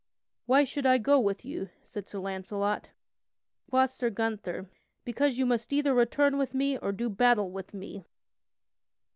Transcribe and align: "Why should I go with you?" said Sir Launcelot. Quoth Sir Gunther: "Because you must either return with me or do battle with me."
"Why 0.47 0.63
should 0.63 0.87
I 0.87 0.97
go 0.97 1.19
with 1.19 1.45
you?" 1.45 1.69
said 1.83 2.07
Sir 2.07 2.17
Launcelot. 2.17 2.89
Quoth 3.69 3.91
Sir 3.91 4.09
Gunther: 4.09 4.67
"Because 5.05 5.37
you 5.37 5.45
must 5.45 5.71
either 5.71 5.93
return 5.93 6.39
with 6.39 6.55
me 6.55 6.75
or 6.75 6.91
do 6.91 7.07
battle 7.07 7.51
with 7.51 7.71
me." 7.71 8.07